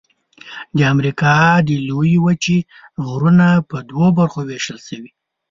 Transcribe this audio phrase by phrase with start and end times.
[0.77, 1.35] د امریکا
[1.67, 2.57] د لویې وچې
[3.07, 5.11] غرونه په دوو برخو ویشل شوي.